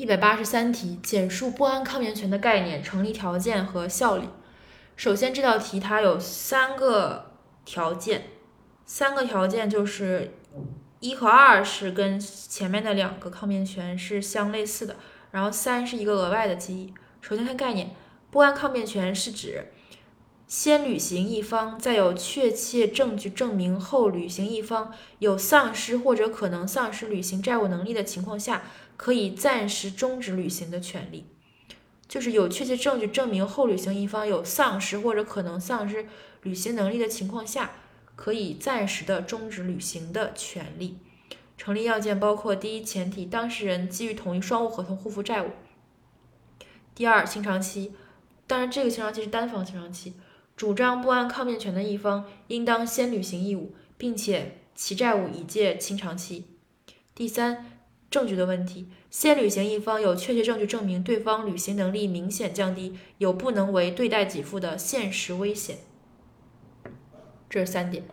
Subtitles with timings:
[0.00, 4.30] 一百八十三题，简述不安抗辩权的概念、成立条件和效力。
[4.96, 7.32] 首先，这道题它有三个
[7.66, 8.28] 条件，
[8.86, 10.32] 三个条件就是
[11.00, 14.96] 一和二是跟前面的两个抗辩权是相类似的，
[15.32, 16.94] 然后三是一个额外的记忆。
[17.20, 17.94] 首先看概念，
[18.30, 19.66] 不安抗辩权是指
[20.50, 28.64] 先履行一方在有确切证据证明后履行一方有丧失或者可能丧失履行债务能力的情况下。
[28.96, 31.24] 可以暂时终止履行的权利，
[32.06, 36.04] 就是有确切证据证明后履行一方有丧失或者可能丧失
[36.42, 37.70] 履行能力的情况下，
[38.14, 40.98] 可以暂时的终止履行的权利。
[41.56, 45.48] 成立要件包括：第一，前提当事人基于同意双务合同互负债务；
[46.94, 47.94] 第二，清偿期，
[48.46, 50.12] 当然这个清偿期是单方清偿期，
[50.60, 56.42] 主张不安抗辩权的一方应当先履行义务，并且其债务已届清偿期；
[57.14, 57.78] 第三。
[58.10, 65.78] 证据的问题，先履行一方有确切证据证明对方履行能力明显降低，有不能为对待给付的现实危险。
[67.48, 68.04] 这是三点。